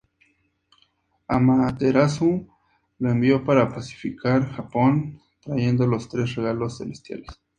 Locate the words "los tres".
5.85-6.33